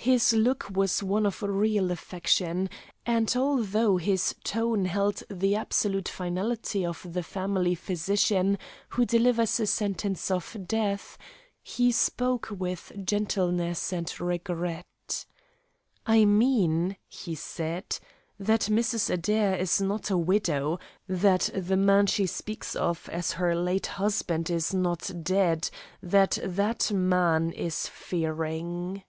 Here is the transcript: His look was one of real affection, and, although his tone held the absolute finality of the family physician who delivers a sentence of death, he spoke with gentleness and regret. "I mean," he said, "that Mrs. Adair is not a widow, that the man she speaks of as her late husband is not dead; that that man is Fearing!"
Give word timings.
His 0.00 0.32
look 0.32 0.70
was 0.70 1.02
one 1.02 1.26
of 1.26 1.42
real 1.42 1.90
affection, 1.90 2.70
and, 3.04 3.30
although 3.36 3.96
his 3.98 4.32
tone 4.44 4.84
held 4.86 5.22
the 5.28 5.56
absolute 5.56 6.08
finality 6.08 6.86
of 6.86 7.04
the 7.12 7.22
family 7.24 7.74
physician 7.74 8.56
who 8.90 9.04
delivers 9.04 9.58
a 9.60 9.66
sentence 9.66 10.30
of 10.30 10.56
death, 10.68 11.18
he 11.62 11.90
spoke 11.92 12.46
with 12.50 12.90
gentleness 13.04 13.92
and 13.92 14.18
regret. 14.20 14.84
"I 16.06 16.24
mean," 16.24 16.96
he 17.08 17.34
said, 17.34 17.98
"that 18.38 18.62
Mrs. 18.70 19.10
Adair 19.10 19.56
is 19.56 19.78
not 19.80 20.10
a 20.10 20.16
widow, 20.16 20.78
that 21.08 21.50
the 21.52 21.76
man 21.76 22.06
she 22.06 22.26
speaks 22.26 22.74
of 22.76 23.08
as 23.10 23.32
her 23.32 23.54
late 23.56 23.86
husband 23.88 24.48
is 24.48 24.72
not 24.72 25.10
dead; 25.24 25.68
that 26.02 26.38
that 26.40 26.92
man 26.92 27.50
is 27.50 27.88
Fearing!" 27.88 29.02